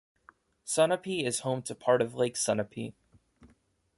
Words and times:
Sunapee 0.65 1.23
is 1.27 1.41
home 1.41 1.61
to 1.61 1.75
part 1.75 2.01
of 2.01 2.15
Lake 2.15 2.33
Sunapee. 2.33 2.93